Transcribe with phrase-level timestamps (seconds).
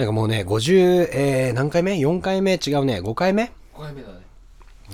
[0.00, 2.54] なんかもうね、50、えー、何回目 ?4 回目？
[2.54, 3.02] 違うね。
[3.02, 4.14] 5回目？5回目だね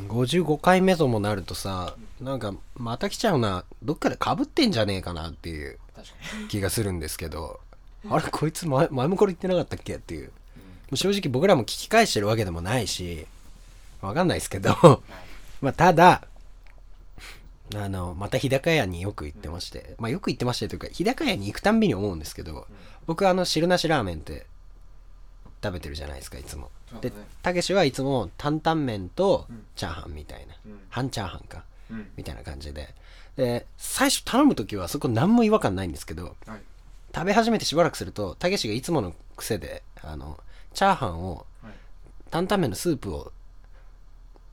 [0.09, 3.65] ?55 回目ともなるとさ、なんかまた来ちゃうな。
[3.85, 5.79] どっかで被ってんじゃねえかなっていう
[6.49, 7.61] 気がするんですけど、
[8.11, 8.25] あれ？
[8.33, 9.95] こいつ前前もこれ言ってなかったっけ？
[9.95, 10.27] っていう。
[10.27, 10.33] も
[10.95, 13.29] う正直僕らも聞き返してるわけでもないし、
[14.01, 14.75] わかんないですけど、
[15.61, 16.23] まあただ、
[17.77, 22.67] あの、また日高屋によく行ってまして、まあよく行ってましてというか、日高屋に行くたんびに思うんですけど、
[23.07, 24.47] 僕あの汁なしラーメンって
[25.67, 26.71] 食べてるじゃないですか、いつも。
[27.01, 27.13] で
[27.43, 29.65] たけしはいつも担々麺とん。
[29.75, 30.79] チャーハンみたいな、うん。
[30.89, 32.09] 半チャーハンか、うん。
[32.17, 32.95] みたいな感じで。
[33.37, 36.61] で、最初頼むときはそこ何も違和感ないんですけど、はい。
[37.15, 40.39] 食べ始めてしばらくすると、たけしがいつもの癖で、あの、
[40.73, 41.73] チャーハンを、はい。
[42.31, 43.33] 担々麺のスープを、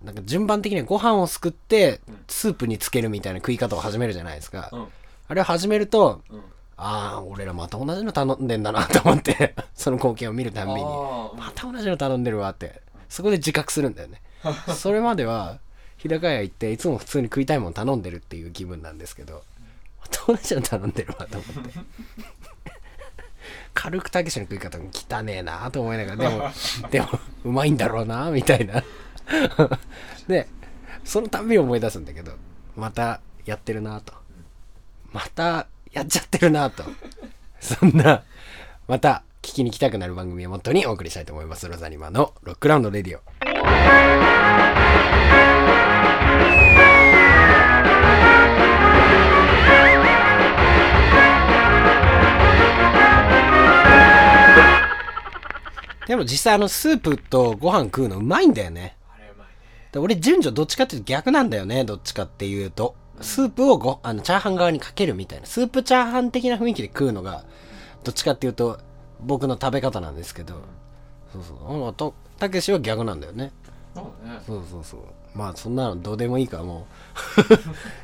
[0.04, 4.70] なんか順番的にはご飯をすくってうん、スープにつけるみたいな食い方を始めるじゃないですか。
[4.74, 4.88] うん。
[5.30, 6.44] あれを始めると、うん
[6.86, 14.22] ああ、俺らまた同じの頼んでんだなと思って、 その光景を見るたんびに、また同じの頼んでるわって、そこで自覚するんだよね。
[14.76, 15.60] それまでは、
[15.98, 19.44] 日高屋行って、いつも普通に食いたいもの頼んでるっていう気分なんですけど、
[20.02, 21.80] また同じの頼んでるわと思って。
[23.74, 26.52] 軽くたけしの食い方も汚ねえなと思いながら、でも、
[26.92, 27.08] でも、
[27.46, 28.84] うまいんだろうな、みたいな。
[30.28, 30.50] で、
[31.06, 32.34] そのたんびに思い出すんだけど、
[32.76, 34.14] またやってるなと。
[35.14, 36.84] またやっちゃってるなと。
[37.62, 38.24] そんな、
[38.88, 41.68] また聞きに来たくなる番組をモットーにお送りしたいと思います。
[41.68, 43.22] ロザニマのロックラウンドレディオ。
[56.08, 58.98] でも実際あのスープとご飯食うのうまいんだよね。
[59.94, 67.44] ね俺順序どっちかっていうと逆なんだよねどっちかっていうとスープをごあのチャーハン側にかけるみたいなスープチャーハン的な雰囲気で食うのが
[68.04, 68.80] どっちかっていうと
[69.22, 70.56] 僕の食べ方なんですけど
[71.32, 71.88] そうそう。
[71.88, 73.52] あとたけしは逆なんだよね。
[73.96, 74.40] そうだね。
[74.46, 75.02] そうそうそう。
[75.36, 76.86] まあそんなのどうでもいいからも
[77.40, 77.42] う、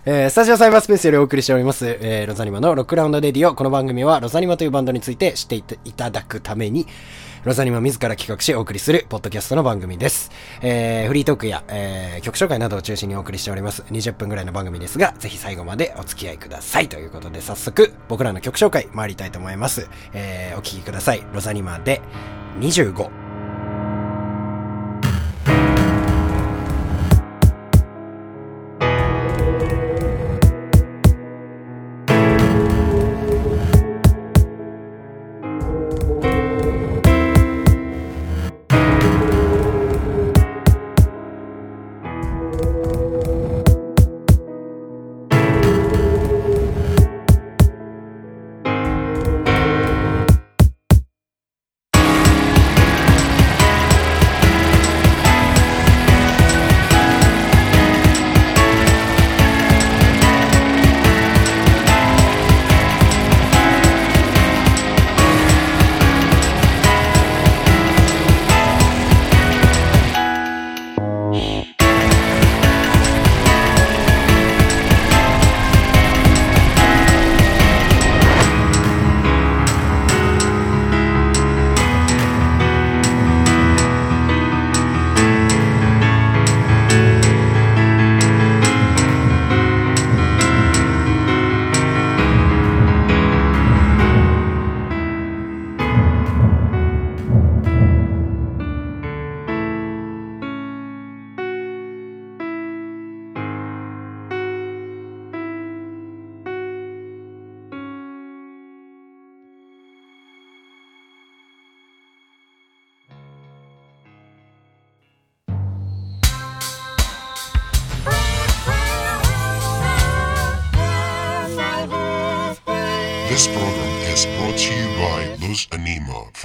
[0.09, 3.53] えースタジオサイバースペースよりお送りしております、えーロザニマのロックラウンドレディオ。
[3.53, 5.55] この番組はロザニマというバンドについて知って
[5.85, 6.87] いただくために
[7.45, 10.29] ロザニマ自ら企画しお送りするポッドキャストの番組です、
[10.61, 13.83] えーフリートークや、えー曲紹介などを中心にお送りしております。
[13.83, 16.89] 20分ぐらいの番組ですがぜひ最後までお付き合いください。
[16.89, 21.23] ということで早速僕らの曲紹介参りたいと思います、えーお聴きください。
[21.33, 22.01] ロザニマで
[22.59, 23.28] 25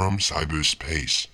[0.04, 1.30] from cyberspace.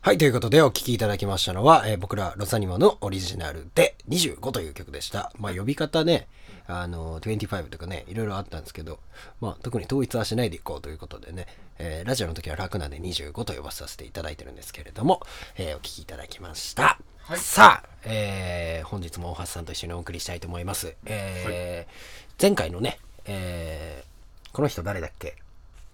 [0.00, 5.32] はい、ということでお聴きいただきましたのは、えー僕らロサニマのオリジナルで25という曲でした。
[5.38, 6.26] まあ呼び方ね、
[6.66, 8.98] あの、25とかね、いろいろあったんですけど、
[9.40, 11.46] まあ特に統一はしないでいこうということでね、
[11.78, 15.20] えーラジオの時は楽なんで25と呼ばさせていただいてるんですけれども、
[15.56, 16.98] えーお聴きいただきました。
[17.22, 20.94] はいさあ、えー本日も大橋さんと一緒にお送りしたいと思います。
[21.06, 25.36] えー前回のね、えーこの人誰だっけ？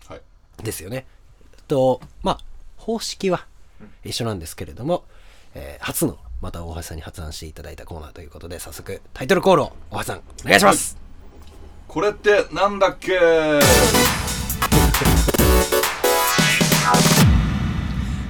[0.09, 0.21] はい
[0.65, 1.06] ですよね。
[1.70, 2.38] と、まあ、
[2.76, 3.46] 方式は
[4.05, 5.05] 一緒なんですけれども、
[5.55, 10.96] えー初の、また大橋さんに発案していただいたコーナーということで、早速、タイトルコールを大橋さん、お願いします。
[11.87, 13.19] これってなんだっけ？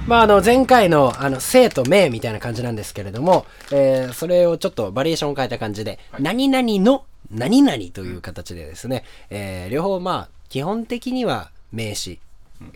[0.07, 12.19] まあ、あの、前回の、あの、生と命みたいな感じなんですけれども、えー、それをちょっとバリエーションを変えた感じで、何々の何々という形でですね、えー、両方まあ、基本的には名詞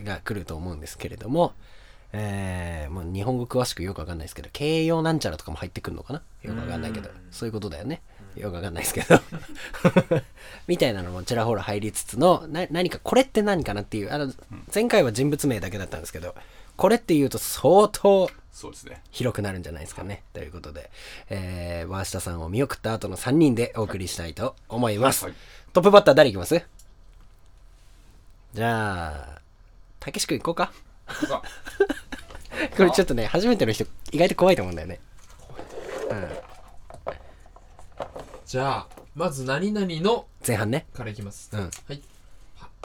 [0.02, 1.54] が来ると思うんですけれども、
[2.12, 6.22] えー、もう日本語詳しくよくわかんないですけど、形容なんちゃらとかも入ってくるのかな？
[6.42, 8.00] よくわかんないけど、そういうことだよね。
[8.36, 9.20] よくわかんないですけど。
[10.68, 14.32] みたいなのもちらほら入りつつの、な、何か、これって何かなっていう、あの、
[14.74, 16.34] 前回は人物名だけだったんですけど、
[16.76, 19.02] これって言うと相当そうですね。
[19.10, 20.22] 広くなるんじゃないですかね。
[20.32, 20.90] ということで、
[21.30, 25.24] えー、ワーシタさんを見送った後の3人でお送りしたいと思います。
[25.24, 25.34] はい
[25.72, 26.62] トップバッター誰いきます？
[28.54, 29.42] じゃあ、
[30.06, 30.72] たけし君行こうか。
[31.26, 31.42] さ
[32.76, 35.00] これちょっとね、初めての人、意外と怖いと思うんだよね。
[36.10, 36.28] うん。
[38.46, 38.86] じゃあ
[39.16, 40.86] まず何々の前半ね。
[40.94, 41.60] からいきます、うん。
[41.60, 42.00] はい、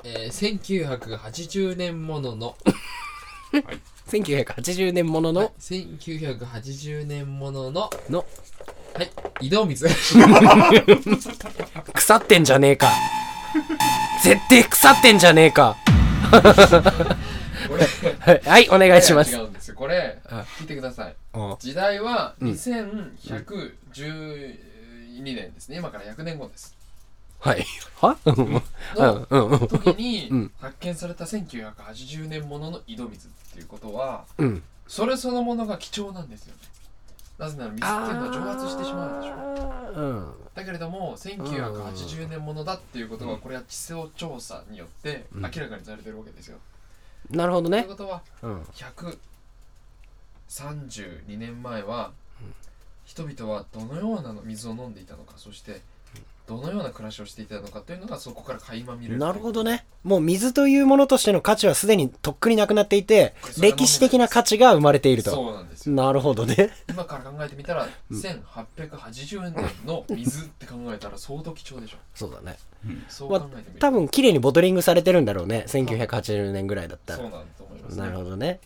[0.03, 2.57] えー、1980年ものの
[4.09, 8.25] 1980年ものの、1980年もののの、
[8.95, 9.11] はい
[9.45, 9.87] 井戸水
[11.93, 12.91] 腐ってんじゃねえか。
[14.23, 15.77] 絶対腐ってんじゃねえか。
[18.19, 19.35] はい、お願いします。
[19.35, 19.43] 違。
[19.43, 19.75] うんですよ。
[19.75, 21.15] これあ聞いてください。
[21.33, 22.51] うん時代はうん。
[22.51, 25.77] 2112年ですね。
[25.77, 26.75] 今から100年後です。
[27.39, 27.65] はい。
[28.01, 28.17] は？
[28.25, 28.61] うん。
[28.95, 30.51] の時にうん。
[30.59, 34.63] 発見された1980年ものの井戸水っていうことはうん。
[34.87, 36.59] それそのものが貴重なんですよね
[37.41, 40.33] なぜなら水っていうのは蒸発してしまうでしょうん。
[40.53, 46.59] だけれども1980年ものだっていうことはこれは地層調査によって明らかにされてるわけですよ。
[47.31, 47.97] なるほどねという。
[47.97, 48.61] ことはうん。
[50.47, 52.11] 132年前は
[53.05, 55.81] 人々はどのような水を飲んでいたのかそして
[56.57, 59.85] どのような暮らしをしていたのかというのがそこから垣間見れるなるほどね。
[60.03, 65.31] もう水というものとしての価値はすでにとっくになくなっていて、歴史的な価値が生まれていると。
[65.31, 66.71] そうなんですよなるほどね。
[66.89, 69.55] 今から考えてみたら1880年
[69.85, 72.57] の水って考えたら相当貴重でしょそうだね。
[73.07, 75.65] そうまあ考えてみると多分綺麗にボトリングされてるんだろうね。
[75.67, 77.19] 1980年ぐらいだったら。
[77.19, 78.59] そうなんだと思いますねなるほどね。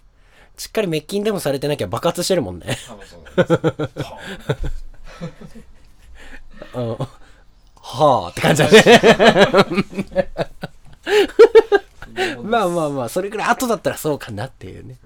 [0.57, 2.77] しっかり滅菌でもされてなきゃ爆発してるもんね。
[2.87, 5.59] 多分そうなんですよ
[6.75, 6.97] うん。
[7.85, 10.29] はあって感じだね。
[12.41, 14.97] まあまあまあ、それくらい後だったらそうかなっていうね。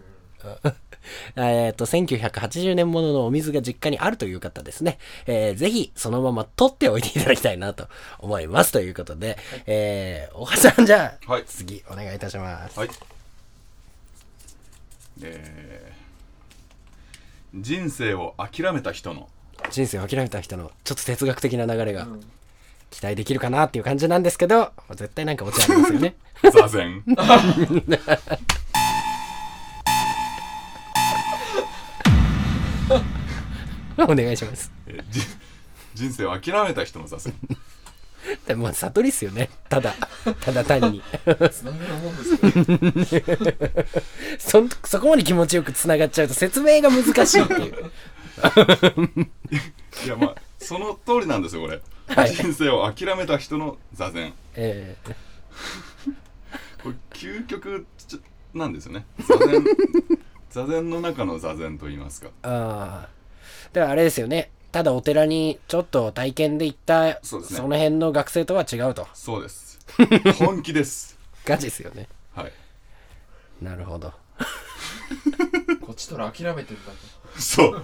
[1.36, 4.98] えっと、1980年もののお水が実家にあるという方ですね。
[5.26, 7.90] えーぜひ、そのまま取っておいていただきたいなと
[8.20, 8.72] 思います。
[8.72, 12.80] ということで、えー、おはさんじゃあ、はい次、お願いいたします。
[12.80, 12.90] はい。
[15.22, 19.28] えー、人生を諦めた人の
[19.70, 22.22] 人生を諦めた人の、ちょっと哲学的な流れがうん
[22.90, 26.16] 期待できるかなっていう感じなんですけど、絶対なんかオチありますよね。
[26.52, 27.04] 座禅。
[33.98, 34.72] お願いします。
[35.94, 37.34] 人生を諦めた人の座禅。
[38.48, 39.50] でもまあ悟りっすよね。
[39.70, 39.96] ただ、
[40.42, 41.02] ただ単に。
[44.40, 47.92] そん、そこまで気持ちよく繋がっちゃうと説明が難しいっていう。
[50.06, 51.84] いやまあその通りなんですよこれ、はい
[52.28, 54.34] 人生を諦めた人の座禅。
[54.56, 55.16] えー
[56.82, 57.86] これ究極
[58.54, 59.06] なんですよね。
[59.20, 59.64] 座禅
[60.50, 62.30] 座禅の中の座禅と言いますか。
[62.44, 63.10] ああ。
[63.74, 64.50] だからあれですよね。
[64.72, 67.58] ただお寺にちょっと体験で行った、そうですね。
[67.58, 69.08] その辺の学生とは違うと。
[69.14, 69.80] そうです。
[70.38, 71.18] 本気です。
[71.46, 72.08] ガチですよね。
[72.34, 72.54] はい。
[73.62, 74.14] なるほど。
[75.82, 76.84] こっちとら諦めてんだ
[77.36, 77.84] とそう。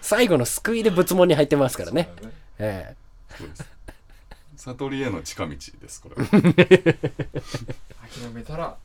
[0.00, 2.10] 最後の救いで仏門に入ってますからね。
[2.16, 3.01] そうだよえそうです
[4.56, 6.40] 悟りへの近道ですこれは諦
[8.32, 8.76] めたら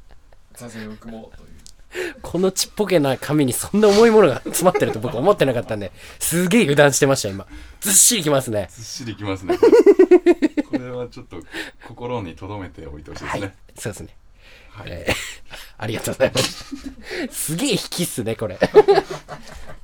[0.54, 1.58] 座禅を組もうという
[1.94, 7.48] えこのちっぽけな紙にそんな重いものが詰まってると僕思ってなかったんで、すげえ油断してました、今。
[7.80, 8.68] ずっしりきますね。
[8.72, 9.58] ずっしりきますね
[10.70, 11.38] これはちょっと
[11.88, 14.16] 心に留めておいてほしいですねそうですね。
[14.78, 15.38] はい、えー
[15.78, 16.76] ありがとうございます。
[17.32, 18.58] すげえ引きっすね、これ。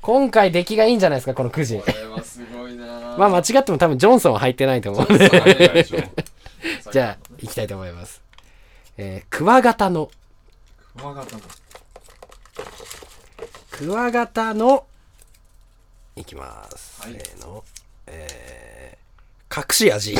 [0.01, 1.77] 今回出来がいいんじゃないですか、このくじ。
[1.77, 5.85] これはすごいなぁまあ間違っても多分ジョンソンは入ってないと思うんで。
[6.91, 8.21] じゃあ、行きたいと思います。
[8.97, 10.09] えー、クワガタの、
[10.97, 11.41] クワガタの
[13.71, 14.85] クワガタの、
[16.15, 17.01] いきます。
[17.01, 17.63] はいせーの、
[18.07, 20.17] えー、隠し味。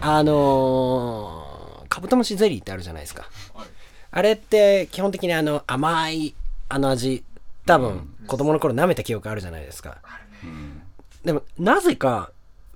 [0.00, 3.28] あのー、カブトムシゼリーってあるじゃないですか。
[3.54, 3.68] はい
[4.10, 6.34] あれって基本的にあの甘い
[6.68, 7.24] あの味、
[7.66, 9.98] 多分子供の頃舐めた記憶あるじゃないですか。
[10.42, 10.82] うん
[11.24, 12.30] でもなぜか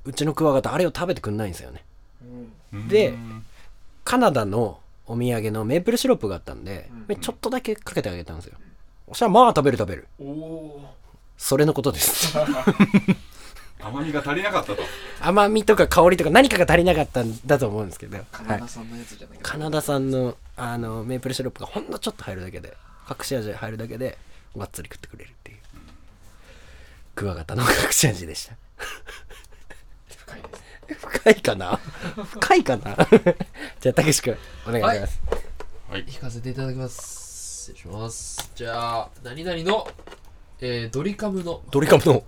[0.05, 1.85] うちのクワガタあれを食べてくんないんですよね。
[2.73, 3.45] うんでうん
[4.05, 8.59] カナダのお土産のメープルシロップがあったんで、うんちょっとだけかけてあげたんですよ。
[9.09, 10.09] そしたらまあ食べる食べる。
[11.39, 12.37] それのことです。
[13.85, 14.83] 甘みが足りなかったと。
[15.21, 18.69] 甘みとか香りとか何かが足りなかったんだと思うんですけど、はいカナダ。
[18.69, 22.77] 産のやつじゃないかカナダ産のあのメープルシロップがほんのちょっと入るだけで
[23.09, 24.19] 隠し味が入るだけで
[24.57, 25.59] がっつり食ってくれるっていう。
[27.15, 28.55] クワガタの隠し味でした。
[30.17, 30.43] 深い
[30.89, 31.07] です。
[31.07, 31.81] 深いかな？
[32.25, 32.97] 深いかな？
[33.81, 34.37] じゃあたけし君
[34.67, 35.23] お願いします、
[35.91, 36.05] はい。
[36.07, 37.73] 引かせていただきます。
[37.73, 38.51] 失礼します。
[38.55, 39.89] じゃあ何々の
[40.65, 41.61] えー、ドリカムの。
[41.73, 42.23] ドリカムの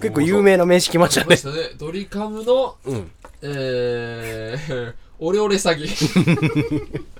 [0.00, 1.26] 結構有名な名詞来ましたね。
[1.26, 1.56] 来ましたね。
[1.78, 3.10] ドリカムのうん。
[3.42, 7.02] えー、 オレオレ詐欺。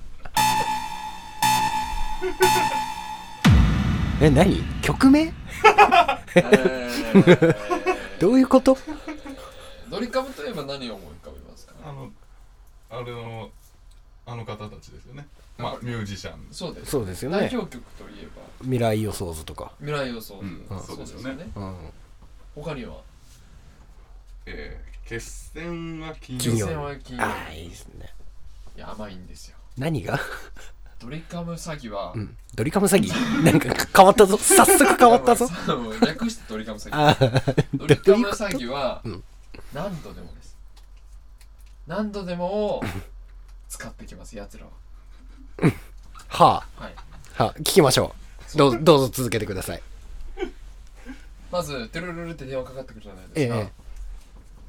[4.21, 4.63] え何？
[4.81, 5.21] 曲名？
[5.25, 7.55] えー、
[8.19, 8.77] どういうこと？
[9.89, 11.73] ドリカムといえば何を思い浮かべますか？
[11.83, 12.09] あの
[12.89, 13.49] あれの
[14.25, 15.27] あの方たちですよね。
[15.57, 16.47] まあミュージシャン。
[16.51, 16.91] そうです。
[16.91, 17.39] そうですよね。
[17.41, 18.41] 代表曲といえば。
[18.61, 19.71] 未来予想図とか。
[19.79, 20.65] 未来予想図、うん。
[20.81, 21.47] そうですよね。
[21.55, 21.75] うん
[22.55, 23.01] 他には？
[24.45, 28.13] えー、決戦は金金曜決戦は金曜ああいいですね。
[28.75, 29.57] いや甘いんですよ。
[29.77, 30.19] 何が？
[30.99, 32.37] ドリカム詐欺は、うん。
[32.55, 33.11] ドリカム詐欺？
[33.43, 34.37] なんか変わったぞ。
[34.37, 35.49] 早速変わったぞ。
[36.05, 37.77] 略してドリカム詐欺。
[37.77, 39.23] ドリカム詐欺はうん。
[39.73, 40.55] 何度でもです。
[41.87, 42.81] 何度でも
[43.67, 44.71] 使ってきますやつらは。
[46.29, 46.93] ははい。
[47.37, 48.15] あはあ聞きましょ
[48.53, 48.57] う。
[48.57, 48.79] どう。
[48.81, 49.83] どうぞ続けてください
[51.53, 53.71] まずテルルルって電話かかってくるじゃないえですか、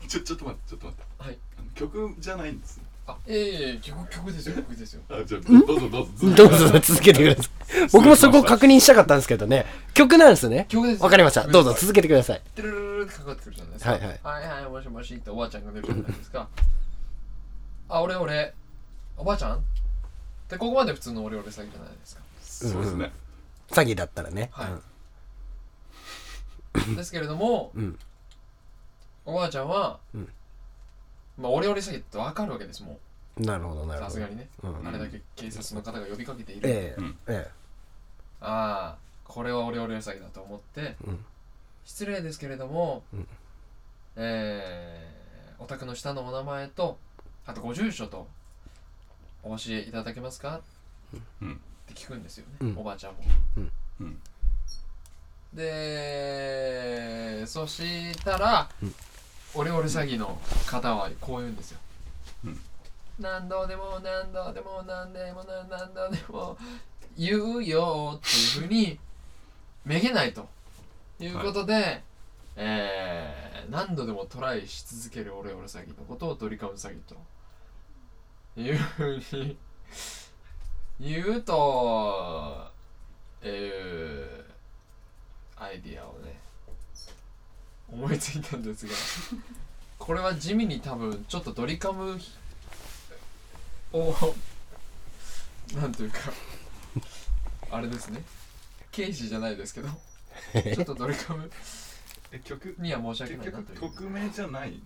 [0.04, 1.24] えちょちょっと待ってちょっと待って。
[1.24, 1.38] はい。
[1.74, 5.00] 曲じゃないんですあええ曲曲ですよ曲ですよ。
[5.08, 6.78] あじゃあどうぞどうぞどうぞ。
[6.80, 7.88] 続けてください。
[7.90, 9.64] 僕もそこを確認したかったんですけどね。
[9.94, 10.66] 曲なんですね。
[10.68, 11.02] 曲です。
[11.02, 11.46] わかりました。
[11.46, 12.42] どうぞ続けてください。
[12.54, 13.90] テルルルルってかかってくるじゃないですか。
[13.92, 14.20] はいはい。
[14.22, 14.70] はいはい。
[14.70, 16.48] もしもしっておばあちゃんが出るじゃないですか
[17.88, 18.52] あ俺俺
[19.16, 19.64] おばあちゃん
[20.50, 23.12] でここまで普通のオレオレ詐欺じゃないですかそうですね
[23.70, 24.93] 詐欺だったらねはい
[26.96, 27.98] ですけれども、うん。
[29.24, 30.28] おばあちゃんは、うん。
[31.38, 32.98] まあオレオレ詐欺ってわかるわけですも
[33.38, 33.42] う。
[33.42, 34.04] んなるほどなうるほど。
[34.06, 37.18] さすがにね、うんあれだけ警察の方が呼びかけている、ええうん。
[37.28, 37.50] え
[38.40, 41.24] ああこれはオレオレ詐欺だと思って、うん。
[41.84, 43.28] 失礼ですけれども、うん。
[44.16, 45.24] えー
[45.62, 46.98] お宅の下のお名前と
[47.46, 48.26] あとご住所と
[49.44, 50.60] お教えいただけますか、
[51.40, 51.52] うん。
[51.52, 52.76] って聞くんですよね、うん。
[52.76, 53.20] おばあちゃんも、
[54.00, 54.20] うん
[55.54, 58.94] でそしたら、うん。
[59.56, 61.78] オレオレ詐欺の方はこう言うんですよ、
[62.44, 62.60] うん。
[63.20, 66.58] 何度でも何度でも何でも何何度でも
[67.16, 68.98] 言うよっていうふうに
[69.84, 70.48] めげないと
[71.20, 72.02] いうことで、
[72.56, 77.16] えー何度でもトライし続けるオレオレ詐欺のことをドリカム詐欺と。
[78.56, 79.56] いうふうに
[81.00, 82.70] 言うと
[83.42, 84.43] えー、
[85.58, 86.38] アイディアをね。
[87.92, 88.92] 思いついたんですが。
[89.98, 92.18] これは地味に多分ちょっとドリカム
[93.92, 94.14] を
[95.76, 96.18] なんというか
[97.70, 98.22] あれですね。
[98.90, 101.50] 刑事じゃないですけどちょっとドリカム
[102.32, 103.80] え曲には申し訳結ないなという。
[103.80, 104.80] 局曲名じゃない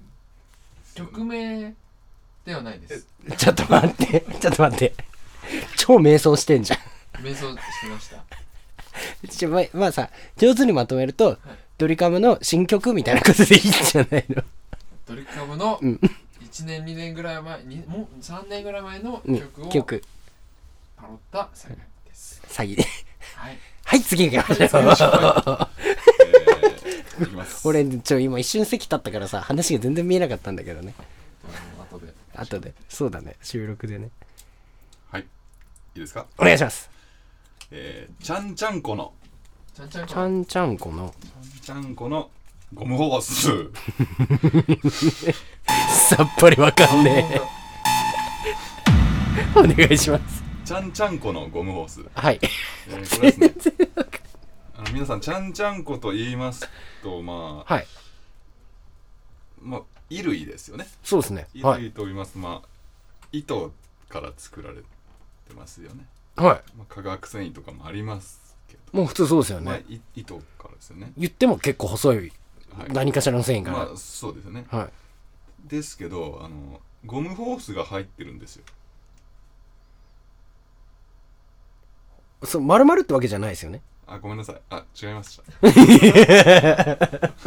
[0.95, 1.75] 曲名
[2.45, 3.07] ではないです。
[3.37, 4.95] ちょっと待ってちょっと待って。
[5.77, 6.79] 超迷走してんじゃん。
[7.23, 8.25] 瞑想してました
[9.31, 11.39] ちょままあさ上手にまとめると、
[11.79, 14.43] ドリカムの新曲みたいなことでいいんじゃないの？
[15.07, 16.01] ドリカムのうん。
[16.43, 19.65] 1年2年ぐらい前にもう3年ぐらい前のうん曲。
[19.67, 20.03] を曲
[20.97, 21.77] パロった詐欺
[22.09, 22.41] です。
[22.49, 22.77] 詐欺。
[22.77, 22.85] で
[23.35, 23.59] はい。
[23.85, 24.69] はい次行きましょう。
[24.69, 27.67] えーいきます。
[27.67, 30.95] 俺ちょ今一瞬席立ったからさ話が全然見えなかったんだけどね。
[31.45, 32.13] あの後で。
[32.37, 32.73] 後で。
[32.89, 33.35] そうだね。
[33.43, 34.11] 収録でね。
[35.11, 35.23] はい。
[35.23, 35.25] い
[35.97, 36.27] いですか？
[36.39, 36.89] お願いします
[37.71, 39.13] えーちゃんちゃんこの。
[39.75, 41.15] ちゃんちゃんちゃんちゃんこの。
[41.63, 42.31] ちゃんこの。
[42.75, 43.71] ゴムホース。
[46.11, 47.41] さっぱりわかんねえ。
[49.59, 50.43] お願いします。
[50.65, 52.39] ちゃんちゃんこのゴムホース、はい。
[52.43, 53.89] えーこれですね。
[54.77, 56.69] あの皆さんちゃんちゃんこと言います
[57.03, 57.87] とまあはい。
[59.61, 60.87] まあ衣類ですよね。
[61.03, 61.47] そうですね。
[61.55, 61.83] 衣はい。
[61.83, 62.69] 類と言います、まあ
[63.33, 63.73] 糸
[64.09, 64.85] から作られて
[65.57, 66.07] ますよね、
[66.43, 72.33] はまあ、化学繊維とかもありますけど、いもう普通そうですよまあ、ねい糸からですよね、言っても結構細い
[72.79, 74.67] はい、何かしらの繊維かまあそうですよね。
[74.71, 74.89] らはい。
[75.69, 78.65] ですけどあのゴムホースが入ってるんですよ。
[82.45, 83.83] そう丸々ってわけじゃないですよね。
[84.07, 84.61] あごめんなさい。
[84.71, 85.43] あ違いました。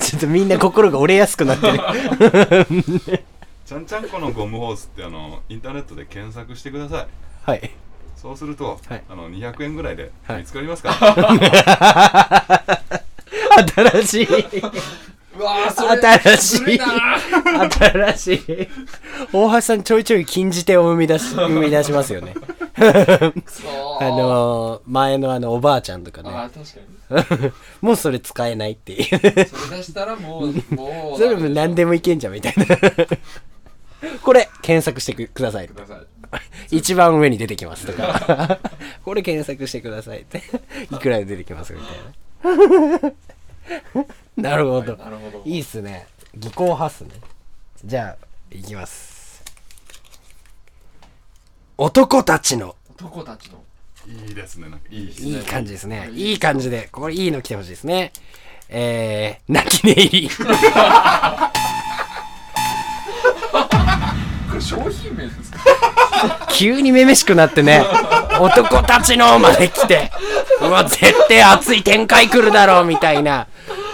[0.00, 3.24] ちょっとみんな心が折れやすくなってる
[3.66, 7.06] ちゃんちゃんこのゴムホースってあのインターネットで検索してください
[7.50, 7.70] はい。
[8.16, 10.90] そうすると、はいあの200円ぐらいではい見つかりますか？
[10.96, 12.82] ら、
[14.02, 14.26] 新しい。
[15.36, 18.68] うわーそれ新しいずるいなー新しい。
[19.32, 22.34] 大橋さんちょいちょい禁じ手を生み出し、 生み出しますよね。
[22.76, 22.82] あ
[24.08, 26.30] のー、前のあの、おばあちゃんとかあね。
[26.30, 26.50] ー
[27.14, 29.04] 確かにもうそれ使えないっていう。
[29.06, 29.30] それ
[29.78, 32.64] 出したらもうもうそれも何でもいけんじゃんみたいな。
[34.22, 35.74] これ、検索してくださいく。
[35.74, 36.06] ださい
[36.70, 38.58] 一番上に出てきますとか。
[39.04, 40.42] これ検索してくださいって。
[40.90, 43.12] いくらで出てきますみたい
[44.36, 44.50] な。
[44.50, 44.96] なるほど。
[44.96, 46.06] なるほどいいっすね。
[46.34, 47.10] 技巧派っすね。
[47.84, 49.42] じゃあ、いきます。
[51.76, 53.64] 男たちの男たちの
[54.06, 56.10] いいですねなんかいいいい感じですね。
[56.12, 58.12] いい感じで、これいいの来てほしいですね。
[58.68, 60.30] えー、泣き寝入り。
[64.64, 65.58] 商品名ですか？
[66.50, 67.84] 急にめめしくなってね、
[68.40, 70.10] 男たちのまで来て、
[70.60, 73.46] うわ、絶対熱い展開来るだろう、みたいな、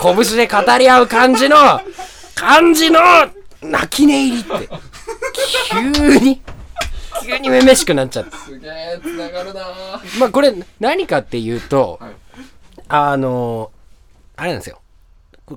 [0.03, 1.81] 拳で語り合う感じの、
[2.35, 3.00] 感じの、
[3.62, 4.69] 泣き寝入りって、
[5.71, 6.41] 急に、
[7.23, 8.37] 急にめめしくなっちゃって。
[8.37, 12.11] すげえつながるなーまあ、これ、何かっていうと、はい
[12.93, 13.71] あの、
[14.37, 14.81] あれなんですよ。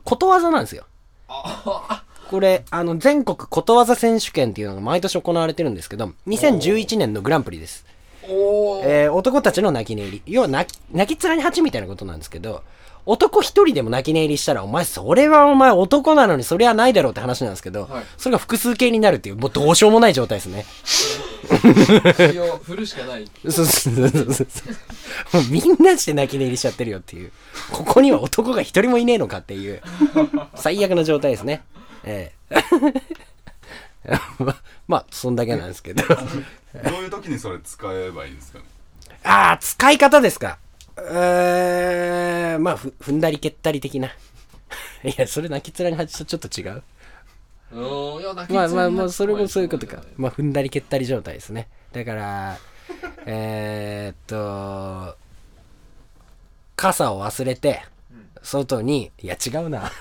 [0.03, 0.85] ことわざなんですよ。
[1.27, 7.85] あこれ、あの、全国ことわざ選手権っていうのが毎年行われてるんですけど、2011年のグランプリです。
[8.25, 10.21] えー男たちの泣き寝入り。
[10.25, 12.63] 要は泣き、泣き面に蜂みたいなことなんですけど、
[13.05, 20.65] 男一人でも泣き寝入りしたら、お前、それはお前男なのにそれはないだろうって話なんですけど、はいそれが複数形になるっていう、もうどうしようもない状態ですね。
[22.63, 25.37] 振るしかない そうそうそうそうそう。
[25.37, 27.31] もうみんなして泣き寝入りしちゃってるよっていう。
[27.71, 29.83] ここには男が一人もいねえのかっていう、
[30.55, 31.61] 最悪な状態ですね。
[32.03, 32.55] ええ
[34.39, 34.55] ま
[34.87, 36.03] まあ、そんだけなんですけど。
[36.07, 38.65] どういう時にそれ使えばいいんですかね？
[39.23, 40.57] ああ、使い方ですか。
[40.97, 44.09] えー、まあ、ふ、踏んだり蹴ったり的な。
[45.03, 46.83] いや、それ泣き面に蜂とちょっと違う。
[48.49, 50.07] まあまあつまあ、それもそういうことか怖。
[50.17, 51.69] まあ、踏んだり蹴ったり状態ですね。
[51.91, 52.57] だから、
[53.25, 55.17] えーっと、
[56.75, 57.83] 傘を忘れて、
[58.43, 59.91] 外に、いや違うな。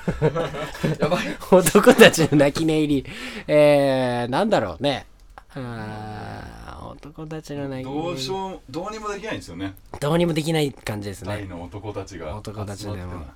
[0.99, 3.11] やばい男たちの泣き寝入り。
[3.47, 5.07] えー、なんだろうね。
[5.55, 8.21] あー男たちの泣き寝どう入り。
[8.21, 11.37] しようどうにもできないんですよねどうにもできない感じですね。
[11.37, 13.35] 二人の男たちが男たちでも集まってな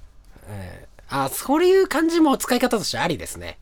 [0.48, 3.58] えー、あ、そういう感じも使い方としてありですね。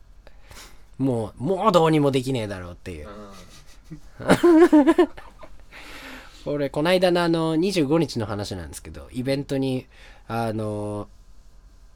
[0.97, 3.07] もう、もうどうにもできねえだろうっていう。
[6.47, 9.87] 俺、こないだのあの、25日の話なんですけど、イベントに、
[10.27, 11.07] あの、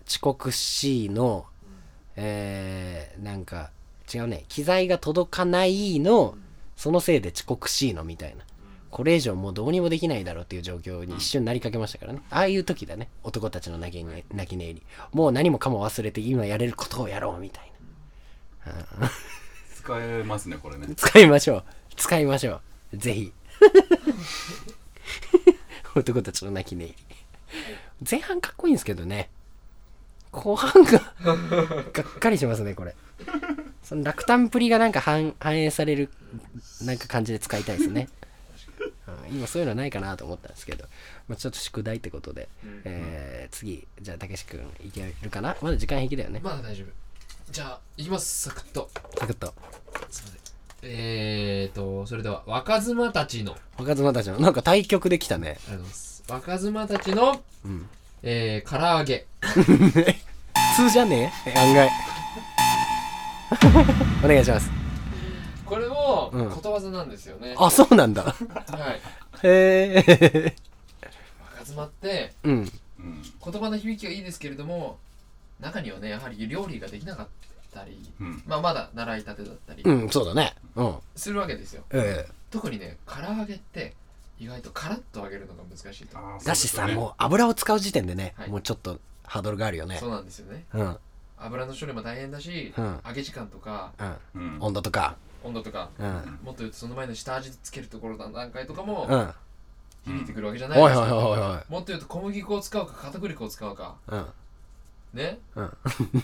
[0.09, 1.45] 遅刻 C の、
[2.15, 3.69] えー、なんか、
[4.13, 6.35] 違うね、機材が届かないの、
[6.75, 8.43] そのせいで遅刻 C のみたいな。
[8.89, 12.21] これ以上もうどうにもできないだろうっていう状況に一瞬なりかけましたからね。
[12.31, 13.07] ああいう時だね。
[13.23, 14.81] 男たちの泣き寝泣き寝入り。
[15.13, 17.71] もう何もかも忘れて今やれることをやろうみたい
[19.75, 20.95] 使えますねこれねな。
[20.95, 21.63] 使いましょう。
[21.97, 22.61] 使いましょ
[22.93, 22.97] う。
[22.97, 23.31] ぜひ。
[25.95, 27.15] 男たちの泣き寝入り。
[28.09, 29.29] 前半かっこいいんですけどね。
[30.31, 32.95] 後半ががっかりしますね、これ。
[33.83, 36.09] その落胆プリがなんか反反映される
[36.83, 38.07] なんか感じで使いたいですね。
[38.11, 38.19] うん
[39.31, 40.85] 今そういうのないかなと思ったんですけど、
[41.27, 42.47] まあ、ちょっと宿題ってことで、
[42.83, 45.57] えー次じゃあたけし君いけるかな？
[45.61, 46.39] まだ時間平気だよね。
[46.43, 46.87] まだ大丈夫。
[47.51, 48.49] じゃあいきます。
[48.49, 48.89] サクッと。
[49.17, 49.53] サクッと。
[50.09, 50.39] すいません。
[50.83, 53.57] えーとそれでは若妻たちの。
[53.77, 55.49] 若妻たちのなんか対局できたね。
[55.49, 56.23] ありがとうございます。
[56.29, 57.89] 若妻たちの、ん
[58.23, 59.25] えー、唐揚げ。
[59.41, 60.15] 普
[60.75, 61.53] 通じゃねえ？
[61.57, 61.89] 案外。
[64.23, 64.69] お願いします。
[65.65, 66.49] これもうん。
[66.49, 68.23] ことわざなんですよね、あそうなんだ。
[68.23, 68.35] はい。
[69.43, 70.55] へえ
[71.53, 72.53] 若妻ってうん。
[72.99, 73.21] うん。
[73.43, 74.97] 言葉の響きはいいですけれども
[75.59, 77.27] 中にはねやはり料理ができなかっ
[77.73, 78.43] たり、うん。
[78.47, 80.55] まあまだ習いたてだったりうんそうだね。
[80.75, 80.95] うん。
[81.15, 82.31] するわけですよ、ええ。
[82.51, 83.93] 特にね唐揚げって
[84.39, 86.17] 意外とカラッと揚げるのが難しいと。
[86.45, 88.49] だしさ、もう油を使う時点でね、はい。
[88.49, 89.97] もうちょっとハードルがあるよね。
[89.99, 90.65] そうなんですよね。
[91.37, 92.99] 油の処理も大変だし、うん。
[93.05, 93.91] 揚げ時間とか
[94.33, 94.57] うん。
[94.59, 95.15] 温度とか。
[95.43, 96.39] 温度とかうん。
[96.43, 99.33] もっと言うとその前の下味つけるところの段階とかもうん。
[100.05, 101.57] 響いてくるわけじゃないですか、おいおいおいおいおい。
[101.69, 103.95] もっと言うと小麦粉を使うか片栗粉を使うか。
[104.07, 104.25] うん。
[105.13, 105.39] ね？
[105.55, 105.77] うん。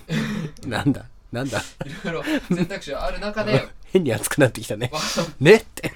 [0.67, 1.05] なんだ？
[1.31, 1.59] なんだ？
[1.59, 1.63] い
[2.05, 2.23] ろいろ
[2.55, 4.89] 選択肢がある中で 変に熱くなってきたね。
[4.93, 4.99] わ
[5.39, 5.93] ねって。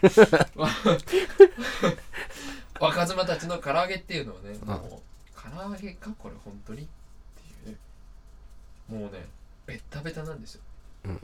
[0.55, 0.69] わ
[2.80, 5.02] 若妻たちの唐揚げっていうのはね、もう
[5.56, 6.86] 唐揚げかこれ本当にっ
[7.63, 7.78] ていうね。
[8.88, 9.26] もうね
[9.65, 10.62] ベッタベタなんですよ、
[11.06, 11.22] うん。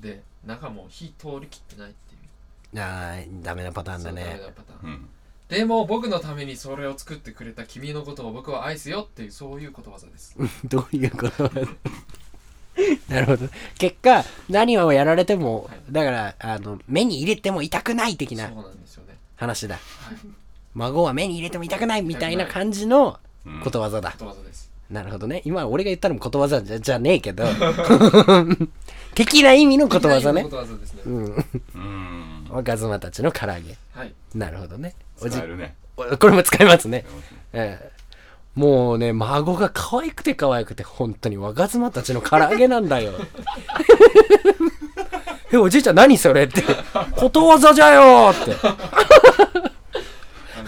[0.00, 2.80] で中も火通りきってないっていう。
[2.80, 4.90] あーダメなパターンだそうダメねなパターン。
[4.90, 5.08] うん。
[5.48, 10.34] でも僕のためにそれを作ってくれた君のことを僕は愛すよっていうそういうことわざです。
[10.64, 11.50] どういうこと？
[13.08, 13.48] なるほど。
[13.78, 15.92] 結果何をやられても、はい。
[15.92, 18.48] だからあの目に入れても痛くない的な。
[18.48, 19.01] そうなんですよ。
[19.01, 19.01] ね
[19.42, 19.74] 話だ。
[19.74, 19.82] はい
[20.74, 24.70] 孫は目に入れても痛くないみたいな感じのうんことわざだ、ことわざです。
[24.88, 25.42] なるほどね。
[25.44, 27.44] 今俺が言ったのもことわざじゃじゃねえけど。
[29.14, 30.44] 的な意味のことわざね。
[30.44, 31.46] ことわざですね、うん。
[31.74, 32.46] うん。
[32.48, 33.76] 若妻たちの唐揚げ。
[33.92, 34.14] はい。
[34.34, 34.94] なるほどね。
[35.20, 35.74] おじ使えるね。
[35.96, 37.02] おこれも使いますね。
[37.02, 37.38] 使えますね。
[37.52, 37.92] ええ。
[38.54, 43.12] もうね孫が可愛くて可愛くて本当に若妻たちの唐揚げなんだよ
[45.52, 46.44] えおじいちゃん何それ？
[46.44, 46.62] って
[47.14, 48.52] ことわざじゃよって。
[48.52, 48.76] あ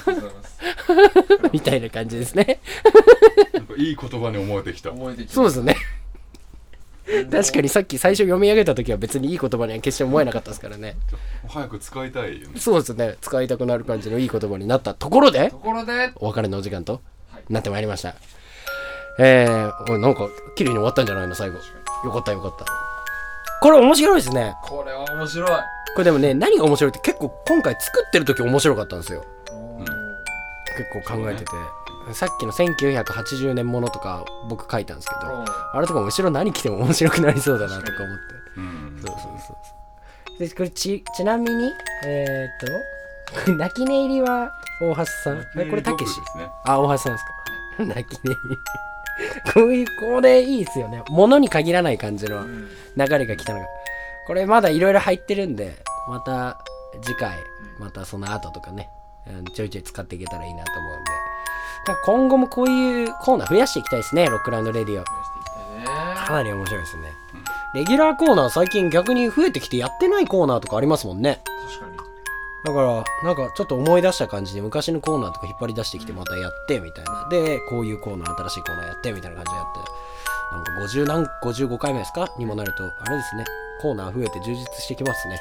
[0.06, 0.60] りがとうございます。
[1.52, 2.60] みたいな感じですね。
[3.76, 4.92] いい言葉に思えてきた。
[4.92, 5.76] 思えてきそうですね。
[7.30, 10.96] 確かにさっき最初読み上げた時は別にいい言葉には決して思えなかったですからね。
[11.48, 12.60] 早く使いたいよね。
[12.60, 13.16] そうですね。
[13.20, 16.12] 使いたくなる感じのいい言葉になったところでところで。
[16.16, 17.44] お別れのお時間とはい。
[17.52, 18.14] なってまいりました。
[19.18, 21.34] えー、おいなんか綺麗に終わったんじゃないの？
[21.34, 21.56] 最後。
[22.04, 22.93] よかったよかった
[23.64, 24.54] これ面白いですね。
[24.62, 25.50] これは面白い。
[25.50, 29.24] これでもね何が面白いって結構今回作ってる時面白かったんですよ。
[29.78, 29.84] うん
[30.76, 31.50] 結構考えてて、
[32.12, 38.24] さっきの1980年ものとか僕書いたんですけどあれとかも後ろ何着ても面白くなりそうだなとか思って。
[38.58, 38.98] うん。
[39.00, 40.38] そうそうそう。
[40.38, 41.72] でこれちちなみに
[42.04, 45.42] えー、っ と泣き寝入りは大橋さん？
[45.56, 46.20] えこれたけし？
[46.66, 47.30] あ大橋さんですか。
[47.82, 48.56] 泣き寝入り
[49.54, 51.02] こういうこれいいですよね。
[51.08, 52.68] 物に限らない感じのうん。
[52.96, 53.66] 流れが来たのが。
[54.26, 55.76] これまだいろいろ入ってるんで
[56.08, 56.58] また
[57.02, 57.36] 次回
[57.78, 58.88] またその後とかね
[59.28, 61.10] うんちょいちょい使っていけたらいいなと思うんで。
[61.86, 65.04] だから今後もこういうコーナー増やしていきたいですねロックラウンドレディオ。
[65.04, 67.12] かなり面白いですね。
[67.74, 71.40] レギュラーコーナー最近逆に増えてきてやってないコーナーとかありますもんね。
[71.68, 71.93] 確かに
[72.64, 77.28] だからなんかちょっと思い出した感じで昔のコーナーとか引っ張り出してきてまたやってみたいな。
[77.28, 79.80] でこういうコーナー新しいコーナーやってみたいな感じでやって。
[80.52, 83.44] なんか50何55回目ですかにもなるとあれですね。
[83.82, 85.40] コーナー増えて充実してきますね。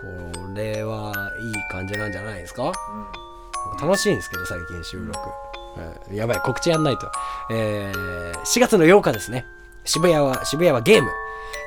[0.00, 0.06] こ
[0.54, 2.64] れはいい感じなんじゃないですか？
[2.64, 2.72] うん
[3.80, 5.18] 楽しいんですけど最近収録、
[6.10, 6.16] うん。
[6.16, 7.10] やばい告知やんないと、
[7.50, 9.46] えー4月の8日ですね
[9.84, 11.10] 渋谷は渋谷はゲーム。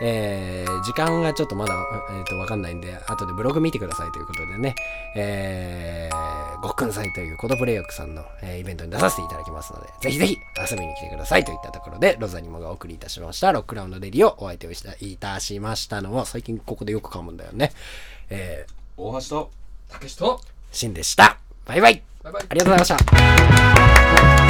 [0.01, 1.73] えー時間がちょっとまだ、
[2.12, 4.75] えー、とわかんないんで後でブログ見てくださいということでね。
[5.15, 10.38] えー、ごっくん祭というコドプレイクさんの、えーイベントに出させていただきますのでぜひぜひ
[10.69, 13.51] 遊びに来てくださいといったところでロザニモがお送りいたしました。
[13.51, 17.71] ロックラウンドデリをお相手をしたいたしましたのは最近ここでよく噛むんだよね。
[18.30, 19.51] えー、大橋と
[19.89, 21.38] たけしとシンでした。
[21.65, 22.04] バイバイ。
[22.21, 22.45] バイバイ。
[22.49, 24.44] ありがとうございました